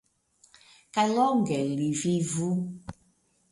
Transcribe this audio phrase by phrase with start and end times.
[0.97, 2.51] kaj longe li vivu!